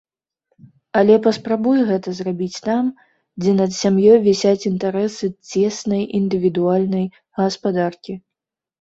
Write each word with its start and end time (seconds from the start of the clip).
Але 1.01 1.17
паспрабуй 1.27 1.77
гэта 1.89 2.09
зрабіць 2.21 2.63
там, 2.69 2.89
дзе 3.45 3.51
над 3.61 3.71
сям'ёй 3.83 4.19
вісяць 4.27 4.57
інтарэсы 4.73 5.25
цеснай 5.49 6.03
індывідуальнай 6.25 7.05
гаспадаркі. 7.45 8.23